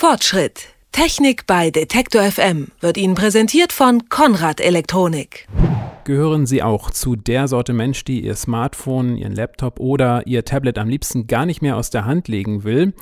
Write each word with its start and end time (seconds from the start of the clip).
Fortschritt. 0.00 0.68
Technik 0.92 1.46
bei 1.46 1.70
Detektor 1.70 2.22
FM 2.22 2.68
wird 2.80 2.96
Ihnen 2.96 3.14
präsentiert 3.14 3.70
von 3.70 4.08
Konrad 4.08 4.58
Elektronik. 4.58 5.46
Gehören 6.04 6.46
Sie 6.46 6.62
auch 6.62 6.90
zu 6.90 7.16
der 7.16 7.48
Sorte 7.48 7.74
Mensch, 7.74 8.02
die 8.04 8.24
ihr 8.24 8.34
Smartphone, 8.34 9.18
ihren 9.18 9.34
Laptop 9.34 9.78
oder 9.78 10.26
ihr 10.26 10.46
Tablet 10.46 10.78
am 10.78 10.88
liebsten 10.88 11.26
gar 11.26 11.44
nicht 11.44 11.60
mehr 11.60 11.76
aus 11.76 11.90
der 11.90 12.06
Hand 12.06 12.28
legen 12.28 12.64
will? 12.64 12.94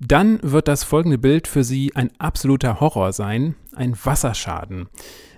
Dann 0.00 0.40
wird 0.42 0.66
das 0.66 0.82
folgende 0.82 1.18
Bild 1.18 1.46
für 1.46 1.62
Sie 1.62 1.92
ein 1.94 2.10
absoluter 2.18 2.80
Horror 2.80 3.12
sein, 3.12 3.54
ein 3.76 3.96
Wasserschaden. 4.02 4.88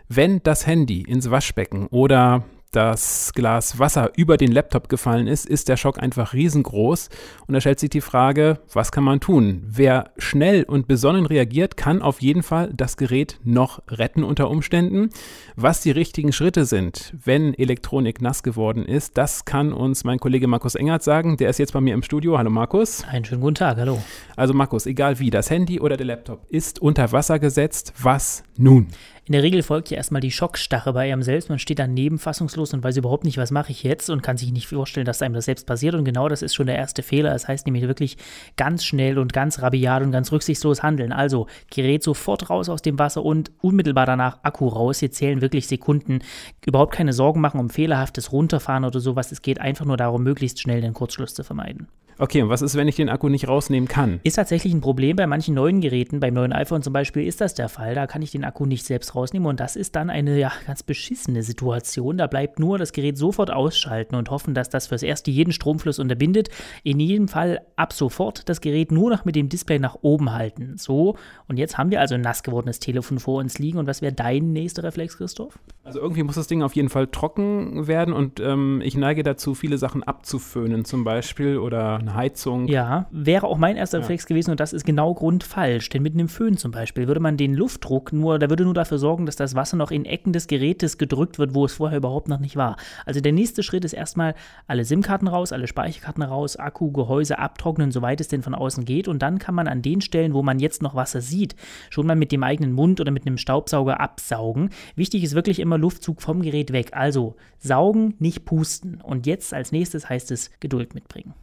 Wenn 0.08 0.42
das 0.42 0.66
Handy 0.66 1.02
ins 1.02 1.30
Waschbecken 1.30 1.88
oder 1.88 2.44
das 2.72 3.32
Glas 3.34 3.78
Wasser 3.78 4.12
über 4.16 4.38
den 4.38 4.50
Laptop 4.50 4.88
gefallen 4.88 5.26
ist, 5.26 5.46
ist 5.46 5.68
der 5.68 5.76
Schock 5.76 6.02
einfach 6.02 6.32
riesengroß. 6.32 7.10
Und 7.46 7.52
da 7.52 7.60
stellt 7.60 7.78
sich 7.78 7.90
die 7.90 8.00
Frage, 8.00 8.60
was 8.72 8.90
kann 8.90 9.04
man 9.04 9.20
tun? 9.20 9.62
Wer 9.66 10.10
schnell 10.16 10.64
und 10.64 10.88
besonnen 10.88 11.26
reagiert, 11.26 11.76
kann 11.76 12.00
auf 12.00 12.22
jeden 12.22 12.42
Fall 12.42 12.72
das 12.74 12.96
Gerät 12.96 13.38
noch 13.44 13.82
retten 13.88 14.24
unter 14.24 14.48
Umständen. 14.48 15.10
Was 15.54 15.82
die 15.82 15.90
richtigen 15.90 16.32
Schritte 16.32 16.64
sind, 16.64 17.14
wenn 17.22 17.52
Elektronik 17.52 18.22
nass 18.22 18.42
geworden 18.42 18.86
ist, 18.86 19.18
das 19.18 19.44
kann 19.44 19.74
uns 19.74 20.04
mein 20.04 20.18
Kollege 20.18 20.48
Markus 20.48 20.74
Engert 20.74 21.02
sagen. 21.02 21.36
Der 21.36 21.50
ist 21.50 21.58
jetzt 21.58 21.74
bei 21.74 21.80
mir 21.82 21.92
im 21.92 22.02
Studio. 22.02 22.38
Hallo 22.38 22.50
Markus. 22.50 23.04
Einen 23.04 23.26
schönen 23.26 23.42
guten 23.42 23.56
Tag, 23.56 23.76
hallo. 23.76 24.02
Also 24.34 24.54
Markus, 24.54 24.86
egal 24.86 25.18
wie, 25.18 25.28
das 25.28 25.50
Handy 25.50 25.78
oder 25.78 25.98
der 25.98 26.06
Laptop 26.06 26.46
ist 26.48 26.80
unter 26.80 27.12
Wasser 27.12 27.38
gesetzt. 27.38 27.92
Was 28.00 28.44
nun? 28.56 28.88
In 29.24 29.34
der 29.34 29.44
Regel 29.44 29.62
folgt 29.62 29.88
ja 29.90 29.98
erstmal 29.98 30.20
die 30.20 30.32
Schockstarre 30.32 30.92
bei 30.92 31.12
einem 31.12 31.22
selbst. 31.22 31.48
Man 31.48 31.60
steht 31.60 31.78
daneben 31.78 32.18
fassungslos 32.18 32.74
und 32.74 32.82
weiß 32.82 32.96
überhaupt 32.96 33.24
nicht, 33.24 33.38
was 33.38 33.52
mache 33.52 33.70
ich 33.70 33.84
jetzt 33.84 34.10
und 34.10 34.20
kann 34.20 34.36
sich 34.36 34.50
nicht 34.50 34.66
vorstellen, 34.66 35.06
dass 35.06 35.22
einem 35.22 35.34
das 35.34 35.44
selbst 35.44 35.64
passiert. 35.64 35.94
Und 35.94 36.04
genau 36.04 36.28
das 36.28 36.42
ist 36.42 36.56
schon 36.56 36.66
der 36.66 36.74
erste 36.74 37.04
Fehler. 37.04 37.30
Das 37.30 37.46
heißt 37.46 37.64
nämlich 37.66 37.86
wirklich 37.86 38.16
ganz 38.56 38.84
schnell 38.84 39.18
und 39.18 39.32
ganz 39.32 39.62
rabiat 39.62 40.02
und 40.02 40.10
ganz 40.10 40.32
rücksichtslos 40.32 40.82
handeln. 40.82 41.12
Also 41.12 41.46
Gerät 41.70 42.02
sofort 42.02 42.50
raus 42.50 42.68
aus 42.68 42.82
dem 42.82 42.98
Wasser 42.98 43.24
und 43.24 43.52
unmittelbar 43.60 44.06
danach 44.06 44.40
Akku 44.42 44.66
raus. 44.66 44.98
Hier 44.98 45.12
zählen 45.12 45.40
wirklich 45.40 45.68
Sekunden. 45.68 46.18
Überhaupt 46.66 46.92
keine 46.92 47.12
Sorgen 47.12 47.40
machen 47.40 47.60
um 47.60 47.70
fehlerhaftes 47.70 48.32
Runterfahren 48.32 48.84
oder 48.84 48.98
sowas. 48.98 49.30
Es 49.30 49.40
geht 49.40 49.60
einfach 49.60 49.84
nur 49.84 49.96
darum, 49.96 50.24
möglichst 50.24 50.60
schnell 50.60 50.80
den 50.80 50.94
Kurzschluss 50.94 51.32
zu 51.34 51.44
vermeiden. 51.44 51.86
Okay, 52.18 52.42
und 52.42 52.48
was 52.48 52.62
ist, 52.62 52.76
wenn 52.76 52.88
ich 52.88 52.96
den 52.96 53.08
Akku 53.08 53.28
nicht 53.28 53.48
rausnehmen 53.48 53.88
kann? 53.88 54.20
Ist 54.22 54.34
tatsächlich 54.34 54.72
ein 54.72 54.80
Problem 54.80 55.16
bei 55.16 55.26
manchen 55.26 55.54
neuen 55.54 55.80
Geräten. 55.80 56.20
Beim 56.20 56.34
neuen 56.34 56.52
iPhone 56.52 56.82
zum 56.82 56.92
Beispiel 56.92 57.26
ist 57.26 57.40
das 57.40 57.54
der 57.54 57.68
Fall. 57.68 57.94
Da 57.94 58.06
kann 58.06 58.22
ich 58.22 58.30
den 58.30 58.44
Akku 58.44 58.66
nicht 58.66 58.84
selbst 58.84 59.14
rausnehmen 59.14 59.48
und 59.48 59.60
das 59.60 59.76
ist 59.76 59.96
dann 59.96 60.10
eine 60.10 60.38
ja, 60.38 60.52
ganz 60.66 60.82
beschissene 60.82 61.42
Situation. 61.42 62.18
Da 62.18 62.26
bleibt 62.26 62.58
nur 62.58 62.78
das 62.78 62.92
Gerät 62.92 63.16
sofort 63.16 63.50
ausschalten 63.50 64.14
und 64.14 64.30
hoffen, 64.30 64.54
dass 64.54 64.68
das 64.68 64.88
fürs 64.88 65.02
Erste 65.02 65.30
jeden 65.30 65.52
Stromfluss 65.52 65.98
unterbindet. 65.98 66.48
In 66.82 67.00
jedem 67.00 67.28
Fall 67.28 67.62
ab 67.76 67.92
sofort 67.92 68.48
das 68.48 68.60
Gerät 68.60 68.92
nur 68.92 69.10
noch 69.10 69.24
mit 69.24 69.34
dem 69.34 69.48
Display 69.48 69.78
nach 69.78 69.96
oben 70.02 70.32
halten. 70.32 70.76
So, 70.76 71.16
und 71.48 71.58
jetzt 71.58 71.78
haben 71.78 71.90
wir 71.90 72.00
also 72.00 72.14
ein 72.14 72.20
nass 72.20 72.42
gewordenes 72.42 72.78
Telefon 72.78 73.18
vor 73.18 73.40
uns 73.40 73.58
liegen. 73.58 73.78
Und 73.78 73.86
was 73.86 74.02
wäre 74.02 74.12
dein 74.12 74.52
nächster 74.52 74.82
Reflex, 74.82 75.16
Christoph? 75.16 75.58
Also 75.84 76.00
irgendwie 76.00 76.22
muss 76.22 76.36
das 76.36 76.46
Ding 76.46 76.62
auf 76.62 76.76
jeden 76.76 76.88
Fall 76.88 77.08
trocken 77.08 77.86
werden 77.86 78.14
und 78.14 78.38
ähm, 78.38 78.80
ich 78.84 78.96
neige 78.96 79.22
dazu, 79.22 79.54
viele 79.54 79.78
Sachen 79.78 80.02
abzuföhnen 80.02 80.84
zum 80.84 81.02
Beispiel 81.02 81.58
oder 81.58 82.01
eine 82.02 82.14
Heizung. 82.14 82.68
Ja, 82.68 83.06
wäre 83.10 83.46
auch 83.46 83.58
mein 83.58 83.76
erster 83.76 83.98
ja. 83.98 84.02
Reflex 84.02 84.26
gewesen 84.26 84.50
und 84.50 84.60
das 84.60 84.72
ist 84.72 84.84
genau 84.84 85.14
grundfalsch. 85.14 85.88
Denn 85.88 86.02
mit 86.02 86.14
einem 86.14 86.28
Föhn 86.28 86.56
zum 86.56 86.70
Beispiel 86.70 87.08
würde 87.08 87.20
man 87.20 87.36
den 87.36 87.54
Luftdruck 87.54 88.12
nur, 88.12 88.38
da 88.38 88.50
würde 88.50 88.64
nur 88.64 88.74
dafür 88.74 88.98
sorgen, 88.98 89.26
dass 89.26 89.36
das 89.36 89.54
Wasser 89.54 89.76
noch 89.76 89.90
in 89.90 90.04
Ecken 90.04 90.32
des 90.32 90.46
Gerätes 90.46 90.98
gedrückt 90.98 91.38
wird, 91.38 91.54
wo 91.54 91.64
es 91.64 91.74
vorher 91.74 91.98
überhaupt 91.98 92.28
noch 92.28 92.40
nicht 92.40 92.56
war. 92.56 92.76
Also 93.06 93.20
der 93.20 93.32
nächste 93.32 93.62
Schritt 93.62 93.84
ist 93.84 93.92
erstmal 93.92 94.34
alle 94.66 94.84
SIM-Karten 94.84 95.28
raus, 95.28 95.52
alle 95.52 95.66
Speicherkarten 95.66 96.22
raus, 96.22 96.56
Akku, 96.56 96.92
Gehäuse 96.92 97.38
abtrocknen, 97.38 97.90
soweit 97.90 98.20
es 98.20 98.28
denn 98.28 98.42
von 98.42 98.54
außen 98.54 98.84
geht. 98.84 99.08
Und 99.08 99.22
dann 99.22 99.38
kann 99.38 99.54
man 99.54 99.68
an 99.68 99.82
den 99.82 100.00
Stellen, 100.00 100.34
wo 100.34 100.42
man 100.42 100.58
jetzt 100.58 100.82
noch 100.82 100.94
Wasser 100.94 101.20
sieht, 101.20 101.56
schon 101.90 102.06
mal 102.06 102.16
mit 102.16 102.32
dem 102.32 102.42
eigenen 102.42 102.72
Mund 102.72 103.00
oder 103.00 103.10
mit 103.10 103.26
einem 103.26 103.38
Staubsauger 103.38 104.00
absaugen. 104.00 104.70
Wichtig 104.96 105.24
ist 105.24 105.34
wirklich 105.34 105.60
immer 105.60 105.78
Luftzug 105.78 106.22
vom 106.22 106.42
Gerät 106.42 106.72
weg. 106.72 106.90
Also 106.92 107.36
saugen, 107.58 108.14
nicht 108.18 108.44
pusten. 108.44 109.00
Und 109.00 109.26
jetzt 109.26 109.54
als 109.54 109.72
nächstes 109.72 110.08
heißt 110.08 110.30
es 110.30 110.50
Geduld 110.60 110.94
mitbringen 110.94 111.34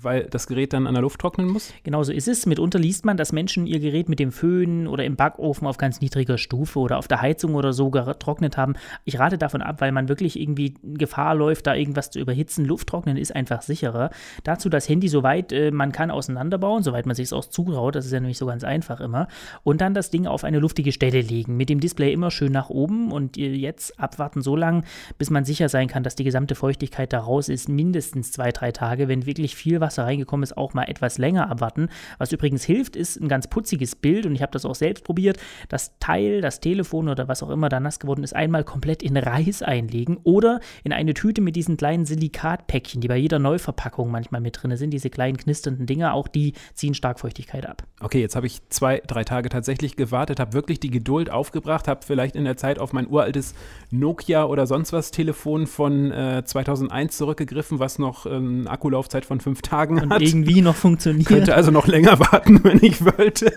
weil 0.00 0.24
das 0.24 0.46
Gerät 0.46 0.72
dann 0.72 0.86
an 0.86 0.94
der 0.94 1.02
Luft 1.02 1.20
trocknen 1.20 1.48
muss? 1.48 1.72
Genau 1.82 2.02
so 2.02 2.12
ist 2.12 2.28
es. 2.28 2.46
Mitunter 2.46 2.78
liest 2.78 3.04
man, 3.04 3.16
dass 3.16 3.32
Menschen 3.32 3.66
ihr 3.66 3.80
Gerät 3.80 4.08
mit 4.08 4.18
dem 4.18 4.32
Föhn 4.32 4.86
oder 4.86 5.04
im 5.04 5.16
Backofen 5.16 5.66
auf 5.66 5.78
ganz 5.78 6.00
niedriger 6.00 6.38
Stufe 6.38 6.78
oder 6.78 6.98
auf 6.98 7.08
der 7.08 7.20
Heizung 7.20 7.54
oder 7.54 7.72
so 7.72 7.90
getrocknet 7.90 8.56
haben. 8.56 8.74
Ich 9.04 9.18
rate 9.18 9.38
davon 9.38 9.62
ab, 9.62 9.80
weil 9.80 9.92
man 9.92 10.08
wirklich 10.08 10.38
irgendwie 10.38 10.74
Gefahr 10.82 11.34
läuft, 11.34 11.66
da 11.66 11.74
irgendwas 11.74 12.10
zu 12.10 12.20
überhitzen. 12.20 12.64
Lufttrocknen 12.64 13.16
ist 13.16 13.34
einfach 13.34 13.62
sicherer. 13.62 14.10
Dazu 14.44 14.68
das 14.68 14.88
Handy 14.88 15.08
soweit 15.08 15.52
äh, 15.52 15.70
man 15.70 15.92
kann 15.92 16.10
auseinanderbauen, 16.10 16.82
soweit 16.82 17.06
man 17.06 17.16
sich 17.16 17.24
es 17.24 17.32
auch 17.32 17.44
zutraut. 17.44 17.94
Das 17.94 18.06
ist 18.06 18.12
ja 18.12 18.20
nämlich 18.20 18.38
so 18.38 18.46
ganz 18.46 18.64
einfach 18.64 19.00
immer. 19.00 19.28
Und 19.62 19.80
dann 19.80 19.94
das 19.94 20.10
Ding 20.10 20.26
auf 20.26 20.44
eine 20.44 20.58
luftige 20.58 20.92
Stelle 20.92 21.20
legen. 21.20 21.56
Mit 21.56 21.68
dem 21.68 21.80
Display 21.80 22.12
immer 22.12 22.30
schön 22.30 22.52
nach 22.52 22.70
oben 22.70 23.12
und 23.12 23.36
jetzt 23.36 23.98
abwarten 23.98 24.42
so 24.42 24.56
lange, 24.56 24.82
bis 25.18 25.30
man 25.30 25.44
sicher 25.44 25.68
sein 25.68 25.88
kann, 25.88 26.02
dass 26.02 26.16
die 26.16 26.24
gesamte 26.24 26.54
Feuchtigkeit 26.54 27.12
da 27.12 27.20
raus 27.20 27.48
ist. 27.48 27.68
Mindestens 27.68 28.32
zwei, 28.32 28.52
drei 28.52 28.72
Tage. 28.72 29.08
Wenn 29.08 29.26
wirklich 29.26 29.56
viel 29.56 29.80
Wasser 29.86 30.04
reingekommen 30.04 30.42
ist, 30.42 30.56
auch 30.56 30.74
mal 30.74 30.84
etwas 30.84 31.18
länger 31.18 31.48
abwarten. 31.48 31.88
Was 32.18 32.32
übrigens 32.32 32.64
hilft, 32.64 32.96
ist 32.96 33.20
ein 33.20 33.28
ganz 33.28 33.46
putziges 33.46 33.94
Bild 33.94 34.26
und 34.26 34.34
ich 34.34 34.42
habe 34.42 34.52
das 34.52 34.64
auch 34.64 34.74
selbst 34.74 35.04
probiert. 35.04 35.38
Das 35.68 35.92
Teil, 36.00 36.40
das 36.40 36.60
Telefon 36.60 37.08
oder 37.08 37.28
was 37.28 37.42
auch 37.42 37.50
immer 37.50 37.68
da 37.68 37.78
nass 37.78 38.00
geworden 38.00 38.24
ist, 38.24 38.34
einmal 38.34 38.64
komplett 38.64 39.02
in 39.02 39.16
Reis 39.16 39.62
einlegen 39.62 40.18
oder 40.24 40.60
in 40.82 40.92
eine 40.92 41.14
Tüte 41.14 41.40
mit 41.40 41.54
diesen 41.54 41.76
kleinen 41.76 42.04
Silikatpäckchen, 42.04 43.00
die 43.00 43.08
bei 43.08 43.16
jeder 43.16 43.38
Neuverpackung 43.38 44.10
manchmal 44.10 44.40
mit 44.40 44.60
drin 44.60 44.76
sind, 44.76 44.90
diese 44.90 45.10
kleinen 45.10 45.36
knisternden 45.36 45.86
Dinger, 45.86 46.14
auch 46.14 46.28
die 46.28 46.54
ziehen 46.74 46.94
stark 46.94 47.20
Feuchtigkeit 47.20 47.66
ab. 47.66 47.84
Okay, 48.00 48.20
jetzt 48.20 48.34
habe 48.34 48.46
ich 48.46 48.60
zwei, 48.68 49.00
drei 49.06 49.24
Tage 49.24 49.48
tatsächlich 49.48 49.96
gewartet, 49.96 50.40
habe 50.40 50.52
wirklich 50.52 50.80
die 50.80 50.90
Geduld 50.90 51.30
aufgebracht, 51.30 51.86
habe 51.86 52.00
vielleicht 52.04 52.34
in 52.34 52.44
der 52.44 52.56
Zeit 52.56 52.78
auf 52.78 52.92
mein 52.92 53.08
uraltes 53.08 53.54
Nokia 53.90 54.44
oder 54.44 54.66
sonst 54.66 54.92
was 54.92 55.10
Telefon 55.10 55.66
von 55.66 56.10
äh, 56.10 56.42
2001 56.44 57.16
zurückgegriffen, 57.16 57.78
was 57.78 57.98
noch 57.98 58.26
ähm, 58.26 58.66
Akkulaufzeit 58.66 59.24
von 59.24 59.40
fünf 59.40 59.62
Tagen 59.62 59.75
Tagen 59.76 60.00
und 60.00 60.10
hat. 60.10 60.22
irgendwie 60.22 60.62
noch 60.62 60.76
funktioniert. 60.76 61.26
Könnte 61.26 61.54
also 61.54 61.70
noch 61.70 61.86
länger 61.86 62.18
warten, 62.18 62.60
wenn 62.64 62.82
ich 62.82 63.04
wollte. 63.04 63.52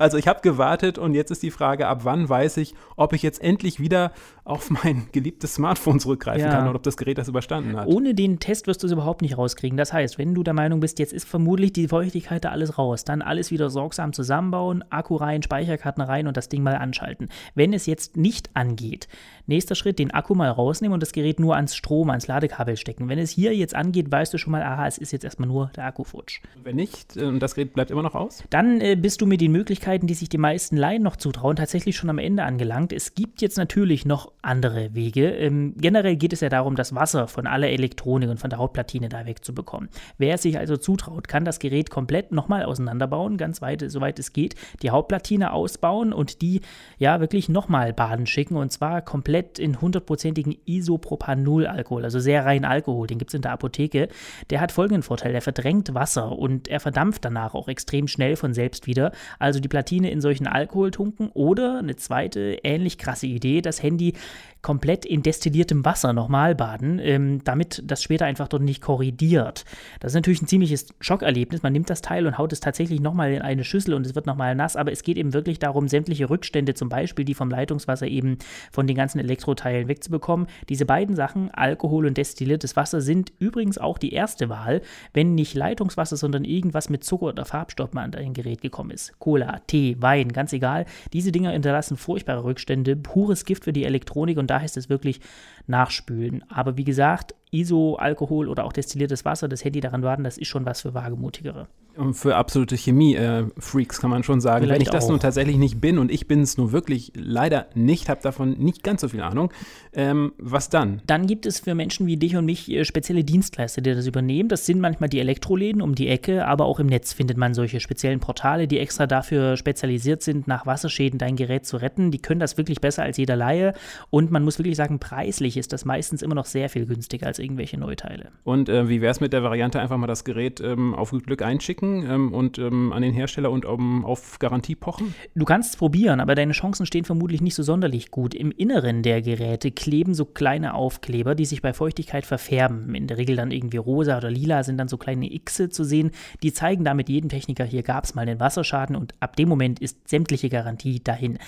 Also 0.00 0.16
ich 0.16 0.26
habe 0.26 0.40
gewartet 0.40 0.98
und 0.98 1.14
jetzt 1.14 1.30
ist 1.30 1.42
die 1.42 1.50
Frage, 1.50 1.86
ab 1.86 2.00
wann 2.04 2.28
weiß 2.28 2.56
ich, 2.56 2.74
ob 2.96 3.12
ich 3.12 3.22
jetzt 3.22 3.42
endlich 3.42 3.80
wieder 3.80 4.12
auf 4.44 4.70
mein 4.70 5.08
geliebtes 5.12 5.54
Smartphone 5.54 6.00
zurückgreifen 6.00 6.46
ja. 6.46 6.50
kann 6.50 6.68
oder 6.68 6.76
ob 6.76 6.82
das 6.82 6.96
Gerät 6.96 7.18
das 7.18 7.28
überstanden 7.28 7.76
hat. 7.76 7.86
Ohne 7.86 8.14
den 8.14 8.40
Test 8.40 8.66
wirst 8.66 8.82
du 8.82 8.86
es 8.86 8.92
überhaupt 8.92 9.22
nicht 9.22 9.36
rauskriegen. 9.36 9.76
Das 9.76 9.92
heißt, 9.92 10.18
wenn 10.18 10.34
du 10.34 10.42
der 10.42 10.54
Meinung 10.54 10.80
bist, 10.80 10.98
jetzt 10.98 11.12
ist 11.12 11.28
vermutlich 11.28 11.72
die 11.72 11.88
Feuchtigkeit 11.88 12.44
da 12.44 12.50
alles 12.50 12.78
raus, 12.78 13.04
dann 13.04 13.22
alles 13.22 13.50
wieder 13.50 13.70
sorgsam 13.70 14.12
zusammenbauen, 14.12 14.82
Akku 14.90 15.16
rein, 15.16 15.42
Speicherkarten 15.42 16.02
rein 16.02 16.26
und 16.26 16.36
das 16.36 16.48
Ding 16.48 16.62
mal 16.62 16.76
anschalten. 16.76 17.28
Wenn 17.54 17.72
es 17.72 17.86
jetzt 17.86 18.16
nicht 18.16 18.50
angeht, 18.54 19.06
nächster 19.46 19.74
Schritt, 19.74 19.98
den 19.98 20.12
Akku 20.12 20.34
mal 20.34 20.50
rausnehmen 20.50 20.94
und 20.94 21.02
das 21.02 21.12
Gerät 21.12 21.38
nur 21.38 21.56
ans 21.56 21.76
Strom, 21.76 22.08
ans 22.10 22.26
Ladekabel 22.26 22.76
stecken. 22.76 23.08
Wenn 23.08 23.18
es 23.18 23.30
hier 23.30 23.54
jetzt 23.54 23.74
angeht, 23.74 24.10
weißt 24.10 24.32
du 24.32 24.38
schon 24.38 24.52
mal, 24.52 24.62
aha, 24.62 24.86
es 24.86 24.98
ist 24.98 25.12
jetzt 25.12 25.24
erstmal 25.24 25.48
nur 25.48 25.70
der 25.76 25.84
Akku 25.84 26.04
futsch. 26.04 26.40
Wenn 26.62 26.76
nicht 26.76 27.16
und 27.16 27.36
äh, 27.36 27.38
das 27.38 27.54
Gerät 27.54 27.74
bleibt 27.74 27.90
immer 27.90 28.02
noch 28.02 28.14
aus? 28.14 28.44
Dann 28.50 28.80
äh, 28.80 28.96
bist 28.96 29.20
du 29.20 29.26
mit 29.26 29.40
den 29.40 29.52
Möglichkeiten, 29.52 29.89
die 29.98 30.14
sich 30.14 30.28
die 30.28 30.38
meisten 30.38 30.76
Laien 30.76 31.02
noch 31.02 31.16
zutrauen, 31.16 31.56
tatsächlich 31.56 31.96
schon 31.96 32.10
am 32.10 32.18
Ende 32.18 32.44
angelangt. 32.44 32.92
Es 32.92 33.14
gibt 33.14 33.42
jetzt 33.42 33.58
natürlich 33.58 34.06
noch 34.06 34.32
andere 34.42 34.94
Wege. 34.94 35.30
Ähm, 35.30 35.74
generell 35.76 36.16
geht 36.16 36.32
es 36.32 36.40
ja 36.40 36.48
darum, 36.48 36.76
das 36.76 36.94
Wasser 36.94 37.28
von 37.28 37.46
aller 37.46 37.68
Elektronik 37.68 38.30
und 38.30 38.38
von 38.38 38.50
der 38.50 38.58
Hautplatine 38.58 39.08
da 39.08 39.26
wegzubekommen. 39.26 39.88
Wer 40.18 40.34
es 40.34 40.42
sich 40.42 40.58
also 40.58 40.76
zutraut, 40.76 41.28
kann 41.28 41.44
das 41.44 41.58
Gerät 41.58 41.90
komplett 41.90 42.32
nochmal 42.32 42.64
auseinanderbauen, 42.64 43.36
ganz 43.36 43.60
weit, 43.62 43.84
soweit 43.88 44.18
es 44.18 44.32
geht, 44.32 44.54
die 44.82 44.90
Hautplatine 44.90 45.52
ausbauen 45.52 46.12
und 46.12 46.42
die 46.42 46.60
ja 46.98 47.20
wirklich 47.20 47.48
nochmal 47.48 47.92
baden 47.92 48.26
schicken 48.26 48.56
und 48.56 48.70
zwar 48.70 49.02
komplett 49.02 49.58
in 49.58 49.80
hundertprozentigen 49.80 50.56
Isopropanol-Alkohol, 50.66 52.04
also 52.04 52.20
sehr 52.20 52.44
rein 52.44 52.64
Alkohol, 52.64 53.06
den 53.06 53.18
gibt 53.18 53.30
es 53.30 53.34
in 53.34 53.42
der 53.42 53.52
Apotheke. 53.52 54.08
Der 54.50 54.60
hat 54.60 54.72
folgenden 54.72 55.02
Vorteil, 55.02 55.32
der 55.32 55.42
verdrängt 55.42 55.94
Wasser 55.94 56.32
und 56.32 56.68
er 56.68 56.80
verdampft 56.80 57.24
danach 57.24 57.54
auch 57.54 57.68
extrem 57.68 58.06
schnell 58.08 58.36
von 58.36 58.54
selbst 58.54 58.86
wieder. 58.86 59.12
Also 59.38 59.60
die 59.60 59.68
Platine 59.68 59.79
in 60.10 60.20
solchen 60.20 60.46
Alkohol 60.46 60.90
tunken 60.90 61.30
oder 61.32 61.78
eine 61.78 61.96
zweite 61.96 62.58
ähnlich 62.62 62.98
krasse 62.98 63.26
Idee, 63.26 63.60
das 63.60 63.82
Handy 63.82 64.14
komplett 64.62 65.06
in 65.06 65.22
destilliertem 65.22 65.84
Wasser 65.84 66.12
nochmal 66.12 66.54
baden, 66.54 66.98
ähm, 66.98 67.42
damit 67.44 67.82
das 67.86 68.02
später 68.02 68.26
einfach 68.26 68.48
dort 68.48 68.62
nicht 68.62 68.82
korridiert. 68.82 69.64
Das 70.00 70.12
ist 70.12 70.16
natürlich 70.16 70.42
ein 70.42 70.48
ziemliches 70.48 70.88
Schockerlebnis. 71.00 71.62
Man 71.62 71.72
nimmt 71.72 71.88
das 71.88 72.02
Teil 72.02 72.26
und 72.26 72.36
haut 72.36 72.52
es 72.52 72.60
tatsächlich 72.60 73.00
nochmal 73.00 73.32
in 73.32 73.42
eine 73.42 73.64
Schüssel 73.64 73.94
und 73.94 74.04
es 74.04 74.14
wird 74.14 74.26
nochmal 74.26 74.54
nass, 74.54 74.76
aber 74.76 74.92
es 74.92 75.02
geht 75.02 75.16
eben 75.16 75.32
wirklich 75.32 75.58
darum, 75.58 75.88
sämtliche 75.88 76.28
Rückstände, 76.28 76.74
zum 76.74 76.88
Beispiel 76.88 77.24
die 77.24 77.34
vom 77.34 77.50
Leitungswasser 77.50 78.06
eben 78.06 78.38
von 78.70 78.86
den 78.86 78.96
ganzen 78.96 79.18
Elektroteilen 79.18 79.88
wegzubekommen. 79.88 80.46
Diese 80.68 80.84
beiden 80.84 81.16
Sachen, 81.16 81.50
Alkohol 81.50 82.06
und 82.06 82.18
destilliertes 82.18 82.76
Wasser, 82.76 83.00
sind 83.00 83.32
übrigens 83.38 83.78
auch 83.78 83.96
die 83.96 84.12
erste 84.12 84.48
Wahl, 84.48 84.82
wenn 85.14 85.34
nicht 85.34 85.54
Leitungswasser, 85.54 86.16
sondern 86.16 86.44
irgendwas 86.44 86.90
mit 86.90 87.02
Zucker 87.04 87.26
oder 87.26 87.44
Farbstoffen 87.46 87.98
an 87.98 88.10
dein 88.10 88.34
Gerät 88.34 88.60
gekommen 88.60 88.90
ist. 88.90 89.18
Cola, 89.18 89.60
Tee, 89.66 89.96
Wein, 90.00 90.32
ganz 90.32 90.52
egal. 90.52 90.84
Diese 91.12 91.32
Dinger 91.32 91.52
hinterlassen 91.52 91.96
furchtbare 91.96 92.44
Rückstände, 92.44 92.96
pures 92.96 93.44
Gift 93.44 93.64
für 93.64 93.72
die 93.72 93.84
Elektronik 93.84 94.38
und 94.38 94.49
da 94.50 94.60
heißt 94.60 94.76
es 94.76 94.88
wirklich 94.88 95.20
nachspülen. 95.66 96.44
Aber 96.50 96.76
wie 96.76 96.84
gesagt, 96.84 97.34
ISO, 97.50 97.96
Alkohol 97.96 98.48
oder 98.48 98.64
auch 98.64 98.72
destilliertes 98.72 99.24
Wasser, 99.24 99.48
das 99.48 99.64
Handy 99.64 99.80
daran 99.80 100.02
warten, 100.02 100.24
das 100.24 100.38
ist 100.38 100.48
schon 100.48 100.66
was 100.66 100.82
für 100.82 100.94
Wagemutigere. 100.94 101.68
Für 102.12 102.36
absolute 102.36 102.76
Chemie-Freaks 102.76 103.98
äh, 103.98 104.00
kann 104.00 104.10
man 104.10 104.22
schon 104.22 104.40
sagen. 104.40 104.64
Vielleicht 104.64 104.74
Wenn 104.74 104.82
ich 104.82 104.90
das 104.90 105.04
auch. 105.04 105.10
nun 105.10 105.20
tatsächlich 105.20 105.56
nicht 105.56 105.80
bin 105.80 105.98
und 105.98 106.10
ich 106.10 106.26
bin 106.26 106.42
es 106.42 106.56
nur 106.56 106.72
wirklich 106.72 107.12
leider 107.14 107.66
nicht, 107.74 108.08
habe 108.08 108.20
davon 108.22 108.52
nicht 108.58 108.82
ganz 108.82 109.00
so 109.00 109.08
viel 109.08 109.20
Ahnung, 109.20 109.52
ähm, 109.92 110.32
was 110.38 110.68
dann? 110.68 111.02
Dann 111.06 111.26
gibt 111.26 111.46
es 111.46 111.60
für 111.60 111.74
Menschen 111.74 112.06
wie 112.06 112.16
dich 112.16 112.36
und 112.36 112.46
mich 112.46 112.70
äh, 112.70 112.84
spezielle 112.84 113.24
Dienstleister, 113.24 113.82
die 113.82 113.94
das 113.94 114.06
übernehmen. 114.06 114.48
Das 114.48 114.66
sind 114.66 114.80
manchmal 114.80 115.08
die 115.08 115.18
Elektroläden 115.18 115.82
um 115.82 115.94
die 115.94 116.08
Ecke, 116.08 116.46
aber 116.46 116.64
auch 116.64 116.80
im 116.80 116.86
Netz 116.86 117.12
findet 117.12 117.36
man 117.36 117.54
solche 117.54 117.80
speziellen 117.80 118.20
Portale, 118.20 118.66
die 118.66 118.78
extra 118.78 119.06
dafür 119.06 119.56
spezialisiert 119.56 120.22
sind, 120.22 120.48
nach 120.48 120.66
Wasserschäden 120.66 121.18
dein 121.18 121.36
Gerät 121.36 121.66
zu 121.66 121.76
retten. 121.76 122.10
Die 122.10 122.18
können 122.18 122.40
das 122.40 122.56
wirklich 122.56 122.80
besser 122.80 123.02
als 123.02 123.16
jeder 123.16 123.36
Laie 123.36 123.74
und 124.10 124.30
man 124.30 124.44
muss 124.44 124.58
wirklich 124.58 124.76
sagen, 124.76 124.98
preislich 124.98 125.56
ist 125.56 125.72
das 125.72 125.84
meistens 125.84 126.22
immer 126.22 126.34
noch 126.34 126.46
sehr 126.46 126.68
viel 126.68 126.86
günstiger 126.86 127.26
als 127.26 127.38
irgendwelche 127.38 127.78
Neuteile. 127.78 128.28
Und 128.44 128.68
äh, 128.68 128.88
wie 128.88 129.00
wäre 129.00 129.10
es 129.10 129.20
mit 129.20 129.32
der 129.32 129.42
Variante, 129.42 129.80
einfach 129.80 129.96
mal 129.96 130.06
das 130.06 130.24
Gerät 130.24 130.60
ähm, 130.60 130.94
auf 130.94 131.10
Glück 131.10 131.42
einschicken 131.42 131.79
ähm, 131.82 132.32
und 132.32 132.58
ähm, 132.58 132.92
an 132.92 133.02
den 133.02 133.12
Hersteller 133.12 133.50
und 133.50 133.64
um, 133.64 134.04
auf 134.04 134.38
Garantie 134.38 134.74
pochen? 134.74 135.14
Du 135.34 135.44
kannst 135.44 135.70
es 135.70 135.76
probieren, 135.76 136.20
aber 136.20 136.34
deine 136.34 136.52
Chancen 136.52 136.86
stehen 136.86 137.04
vermutlich 137.04 137.40
nicht 137.40 137.54
so 137.54 137.62
sonderlich 137.62 138.10
gut. 138.10 138.34
Im 138.34 138.50
Inneren 138.50 139.02
der 139.02 139.22
Geräte 139.22 139.70
kleben 139.70 140.14
so 140.14 140.24
kleine 140.24 140.74
Aufkleber, 140.74 141.34
die 141.34 141.44
sich 141.44 141.62
bei 141.62 141.72
Feuchtigkeit 141.72 142.26
verfärben. 142.26 142.94
In 142.94 143.06
der 143.06 143.18
Regel 143.18 143.36
dann 143.36 143.50
irgendwie 143.50 143.78
rosa 143.78 144.16
oder 144.18 144.30
lila 144.30 144.62
sind 144.62 144.78
dann 144.78 144.88
so 144.88 144.96
kleine 144.96 145.28
Xe 145.28 145.68
zu 145.68 145.84
sehen. 145.84 146.10
Die 146.42 146.52
zeigen 146.52 146.84
damit 146.84 147.08
jedem 147.08 147.28
Techniker, 147.28 147.64
hier 147.64 147.82
gab 147.82 148.04
es 148.04 148.14
mal 148.14 148.22
einen 148.22 148.40
Wasserschaden 148.40 148.96
und 148.96 149.14
ab 149.20 149.36
dem 149.36 149.48
Moment 149.48 149.80
ist 149.80 150.08
sämtliche 150.08 150.48
Garantie 150.48 151.00
dahin. 151.02 151.38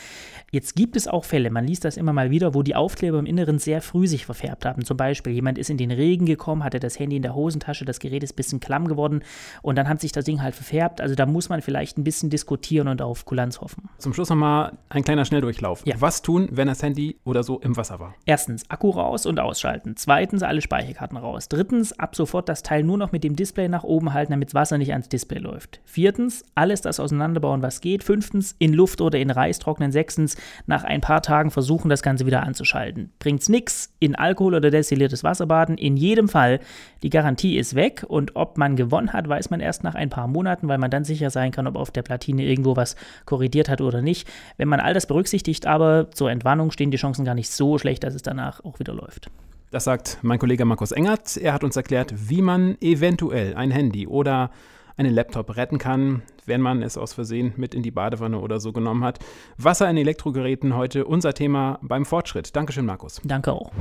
Jetzt 0.50 0.76
gibt 0.76 0.96
es 0.96 1.08
auch 1.08 1.24
Fälle, 1.24 1.50
man 1.50 1.66
liest 1.66 1.84
das 1.84 1.96
immer 1.96 2.12
mal 2.12 2.30
wieder, 2.30 2.54
wo 2.54 2.62
die 2.62 2.74
Aufkleber 2.74 3.18
im 3.18 3.26
Inneren 3.26 3.58
sehr 3.58 3.80
früh 3.80 4.06
sich 4.06 4.26
verfärbt 4.26 4.66
haben. 4.66 4.84
Zum 4.84 4.96
Beispiel, 4.96 5.32
jemand 5.32 5.58
ist 5.58 5.70
in 5.70 5.78
den 5.78 5.90
Regen 5.90 6.26
gekommen, 6.26 6.64
hatte 6.64 6.80
das 6.80 6.98
Handy 6.98 7.16
in 7.16 7.22
der 7.22 7.34
Hosentasche, 7.34 7.84
das 7.84 8.00
Gerät 8.00 8.22
ist 8.22 8.34
ein 8.34 8.36
bisschen 8.36 8.60
klamm 8.60 8.88
geworden 8.88 9.22
und 9.62 9.76
dann 9.76 9.88
hat 9.88 10.00
sich 10.00 10.12
das 10.12 10.21
Ding 10.24 10.42
halt 10.42 10.54
verfärbt. 10.54 11.00
Also 11.00 11.14
da 11.14 11.26
muss 11.26 11.48
man 11.48 11.62
vielleicht 11.62 11.98
ein 11.98 12.04
bisschen 12.04 12.30
diskutieren 12.30 12.88
und 12.88 13.02
auf 13.02 13.24
Kulanz 13.24 13.60
hoffen. 13.60 13.88
Zum 13.98 14.14
Schluss 14.14 14.30
nochmal 14.30 14.78
ein 14.88 15.04
kleiner 15.04 15.24
Schnelldurchlauf. 15.24 15.82
Ja. 15.84 15.96
Was 15.98 16.22
tun, 16.22 16.48
wenn 16.52 16.68
das 16.68 16.82
Handy 16.82 17.16
oder 17.24 17.42
so 17.42 17.58
im 17.60 17.76
Wasser 17.76 17.98
war? 17.98 18.14
Erstens, 18.24 18.52
Erstens, 18.52 18.70
Akku 18.70 18.90
raus 18.90 19.24
und 19.24 19.40
ausschalten. 19.40 19.94
Zweitens, 19.96 20.42
alle 20.42 20.60
Speicherkarten 20.60 21.16
raus. 21.16 21.48
Drittens, 21.48 21.98
ab 21.98 22.14
sofort 22.14 22.48
das 22.48 22.62
Teil 22.62 22.82
nur 22.82 22.98
noch 22.98 23.12
mit 23.12 23.24
dem 23.24 23.34
Display 23.34 23.68
nach 23.68 23.82
oben 23.82 24.12
halten, 24.12 24.32
damit 24.32 24.48
das 24.48 24.54
Wasser 24.54 24.78
nicht 24.78 24.92
ans 24.92 25.08
Display 25.08 25.38
läuft. 25.38 25.80
Viertens, 25.84 26.44
alles 26.54 26.82
das 26.82 27.00
auseinanderbauen, 27.00 27.62
was 27.62 27.80
geht. 27.80 28.04
Fünftens, 28.04 28.54
in 28.58 28.74
Luft 28.74 29.00
oder 29.00 29.18
in 29.18 29.30
Reis 29.30 29.58
trocknen. 29.58 29.92
Sechstens, 29.92 30.36
nach 30.66 30.84
ein 30.84 31.00
paar 31.00 31.22
Tagen 31.22 31.50
versuchen, 31.50 31.88
das 31.88 32.02
Ganze 32.02 32.26
wieder 32.26 32.42
anzuschalten. 32.42 33.10
Bringt's 33.18 33.48
nix, 33.48 33.94
in 34.00 34.16
Alkohol 34.16 34.54
oder 34.54 34.70
destilliertes 34.70 35.24
Wasser 35.24 35.46
baden. 35.46 35.78
In 35.78 35.96
jedem 35.96 36.28
Fall, 36.28 36.60
die 37.02 37.10
Garantie 37.10 37.56
ist 37.56 37.74
weg 37.74 38.04
und 38.06 38.36
ob 38.36 38.58
man 38.58 38.76
gewonnen 38.76 39.12
hat, 39.12 39.28
weiß 39.28 39.50
man 39.50 39.60
erst 39.60 39.82
nach 39.82 39.94
ein 39.94 40.10
paar 40.12 40.28
Monaten, 40.28 40.68
weil 40.68 40.78
man 40.78 40.90
dann 40.90 41.04
sicher 41.04 41.30
sein 41.30 41.52
kann, 41.52 41.66
ob 41.66 41.76
auf 41.76 41.90
der 41.90 42.02
Platine 42.02 42.44
irgendwo 42.44 42.76
was 42.76 42.96
korrigiert 43.24 43.68
hat 43.68 43.80
oder 43.80 44.02
nicht. 44.02 44.28
Wenn 44.56 44.68
man 44.68 44.78
all 44.78 44.94
das 44.94 45.06
berücksichtigt, 45.06 45.66
aber 45.66 46.10
zur 46.12 46.30
Entwarnung 46.30 46.70
stehen 46.70 46.90
die 46.90 46.98
Chancen 46.98 47.24
gar 47.24 47.34
nicht 47.34 47.50
so 47.50 47.78
schlecht, 47.78 48.04
dass 48.04 48.14
es 48.14 48.22
danach 48.22 48.42
danach 48.42 48.64
auch 48.64 48.78
wieder 48.78 48.94
läuft. 48.94 49.30
Das 49.70 49.84
sagt 49.84 50.18
mein 50.22 50.38
Kollege 50.38 50.64
Markus 50.64 50.92
Engert. 50.92 51.36
Er 51.36 51.52
hat 51.54 51.64
uns 51.64 51.76
erklärt, 51.76 52.12
wie 52.28 52.42
man 52.42 52.76
eventuell 52.80 53.54
ein 53.54 53.70
Handy 53.70 54.06
oder 54.06 54.50
einen 54.96 55.14
Laptop 55.14 55.56
retten 55.56 55.78
kann, 55.78 56.22
wenn 56.44 56.60
man 56.60 56.82
es 56.82 56.98
aus 56.98 57.14
Versehen 57.14 57.54
mit 57.56 57.74
in 57.74 57.82
die 57.82 57.90
Badewanne 57.90 58.38
oder 58.38 58.60
so 58.60 58.72
genommen 58.72 59.04
hat. 59.04 59.18
Wasser 59.56 59.88
in 59.88 59.96
Elektrogeräten 59.96 60.76
heute 60.76 61.06
unser 61.06 61.32
Thema 61.32 61.78
beim 61.80 62.04
Fortschritt. 62.04 62.54
Dankeschön, 62.54 62.84
Markus. 62.84 63.20
Danke 63.24 63.52
auch. 63.52 63.72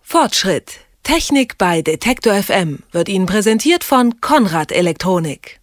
Fortschritt. 0.00 0.80
Technik 1.02 1.58
bei 1.58 1.82
Detektor 1.82 2.34
FM 2.34 2.78
wird 2.92 3.08
Ihnen 3.08 3.26
präsentiert 3.26 3.82
von 3.82 4.20
Konrad 4.20 4.70
Elektronik. 4.70 5.60